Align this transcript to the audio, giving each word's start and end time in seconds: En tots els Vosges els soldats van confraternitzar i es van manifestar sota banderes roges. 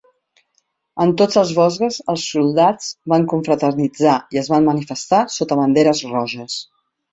En 1.03 1.11
tots 1.21 1.37
els 1.41 1.51
Vosges 1.57 1.99
els 2.13 2.23
soldats 2.31 2.89
van 3.15 3.29
confraternitzar 3.35 4.17
i 4.37 4.43
es 4.43 4.51
van 4.57 4.69
manifestar 4.73 5.23
sota 5.39 5.61
banderes 5.63 6.05
roges. 6.17 6.61